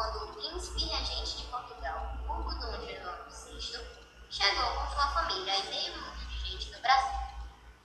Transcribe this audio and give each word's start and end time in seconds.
quando 0.00 0.24
o 0.24 0.32
príncipe 0.32 0.86
regente 0.86 1.36
de 1.36 1.42
Portugal, 1.48 2.16
Hugo 2.26 2.54
Dom 2.54 2.72
João 2.72 3.28
VI, 3.28 3.86
chegou 4.30 4.70
com 4.70 4.86
sua 4.94 5.06
família 5.08 5.54
e 5.58 5.68
meio 5.68 6.00
mundo 6.00 6.16
de 6.16 6.38
gente 6.38 6.72
no 6.72 6.80
Brasil. 6.80 7.20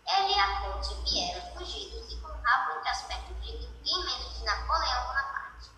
Ele 0.07 0.33
e 0.33 0.39
a 0.39 0.61
corte 0.61 0.95
vieram 1.03 1.41
fugidos 1.53 2.13
e 2.13 2.15
com 2.21 2.27
o 2.29 2.41
rabo 2.41 2.77
entre 2.77 2.89
as 2.89 3.01
pernas 3.01 3.43
de 3.43 3.51
menos 3.83 4.37
de 4.37 4.45
Napoleão 4.45 5.07
Bonaparte. 5.07 5.71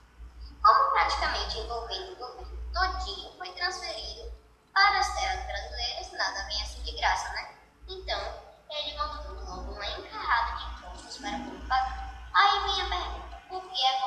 Como 0.61 0.91
praticamente 0.91 1.57
envolvendo 1.57 2.13
o 2.13 2.15
governo 2.17 2.71
todinho 2.71 3.35
foi 3.39 3.49
transferido 3.53 4.31
para 4.75 4.99
as 4.99 5.15
terras 5.15 5.43
brasileiras, 5.43 6.11
nada 6.11 6.43
vem 6.45 6.61
assim 6.61 6.83
de 6.83 6.91
graça, 6.97 7.29
né? 7.29 7.55
Então, 7.87 8.43
ele 8.69 8.95
montou 8.95 9.43
logo 9.43 9.71
uma 9.71 9.87
encarrada 9.87 10.55
de 10.55 10.65
impostos 10.65 11.17
para 11.17 11.35
o 11.35 11.67
pagar. 11.67 12.29
Aí 12.31 12.59
vem 12.59 12.81
a 12.83 12.89
pergunta, 12.89 13.41
por 13.49 13.61
que 13.71 13.85
aconteceu 13.87 14.06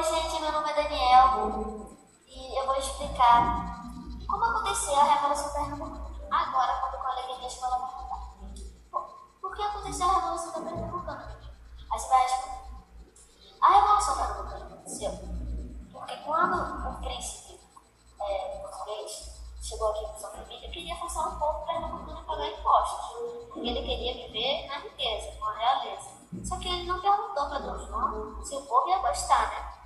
Oi, 0.00 0.06
gente, 0.06 0.40
meu 0.40 0.50
nome 0.50 0.70
é 0.70 0.82
Daniel 0.82 1.94
e 2.26 2.58
eu 2.58 2.64
vou 2.64 2.74
explicar 2.74 3.84
como 4.26 4.44
aconteceu 4.46 4.98
a 4.98 5.04
Revolução 5.04 5.52
Pernambucana. 5.52 6.10
Agora, 6.30 6.80
quando 6.80 6.94
o 6.94 7.04
colega 7.04 7.38
da 7.38 7.46
escola 7.46 7.78
vai 7.80 7.90
contar. 7.90 9.10
Por 9.42 9.54
que 9.54 9.62
aconteceu 9.62 10.08
a 10.08 10.14
Revolução 10.14 10.52
Pernambucana? 10.64 11.38
Aí 11.92 12.00
você 12.00 12.08
vai 12.08 12.22
responder. 12.22 12.60
A 13.60 13.68
Revolução 13.74 14.16
Pernambucana 14.16 14.64
aconteceu 14.64 15.10
porque 15.92 16.16
quando 16.24 16.88
o 16.88 17.00
príncipe 17.02 17.60
é, 18.22 18.58
português 18.58 19.38
chegou 19.60 19.90
aqui 19.90 20.06
com 20.06 20.18
sua 20.18 20.30
família, 20.30 20.70
queria 20.70 20.96
forçar 20.96 21.28
o 21.28 21.38
povo 21.38 21.66
pernambucano 21.66 22.20
a 22.20 22.22
pagar 22.22 22.48
impostos. 22.48 23.06
Porque 23.52 23.68
ele 23.68 23.82
queria 23.82 24.14
viver 24.14 24.66
na 24.66 24.78
riqueza, 24.78 25.38
com 25.38 25.44
a 25.44 25.58
realeza. 25.58 26.10
Só 26.42 26.56
que 26.56 26.68
ele 26.68 26.86
não 26.86 27.02
perguntou 27.02 27.50
para 27.50 27.58
Dom 27.58 27.78
João 27.80 28.42
se 28.42 28.56
o 28.56 28.62
povo 28.62 28.88
ia 28.88 28.98
gostar, 29.00 29.50
né? 29.50 29.79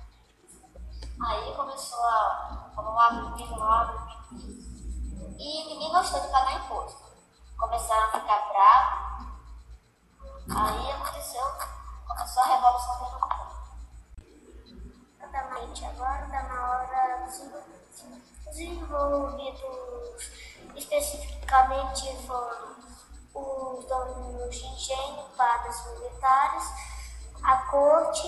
Aí 1.21 1.55
começou 1.55 2.03
a 2.05 2.71
falar 2.75 3.13
um 3.13 3.57
lá, 3.57 4.09
e 5.37 5.65
ninguém 5.67 5.91
gostou 5.91 6.19
de 6.19 6.27
pagar 6.27 6.63
imposto. 6.63 7.03
Começaram 7.57 8.07
a 8.07 8.11
ficar 8.11 8.49
bravos. 8.49 9.27
Aí 10.49 10.91
aconteceu, 10.91 11.43
começou 12.07 12.43
a 12.43 12.47
Revolução 12.47 12.99
Pernambucana. 12.99 13.45
Exatamente, 15.19 15.85
agora 15.85 16.25
está 16.25 16.43
na 16.43 16.69
hora 16.69 17.25
dos 17.25 18.59
envolvidos 18.59 20.05
especificamente 20.75 22.15
foram 22.25 22.75
os 23.33 23.85
donos 23.85 24.55
de 24.55 24.65
engenho, 24.65 25.23
padres 25.35 25.85
militares, 25.85 26.63
a 27.43 27.57
corte, 27.69 28.27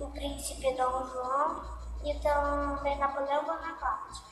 o 0.00 0.10
príncipe 0.10 0.74
Dom 0.74 1.06
João 1.06 1.81
e 2.04 2.14
também 2.20 2.98
Napoleão 2.98 3.44
Bonaparte. 3.44 4.31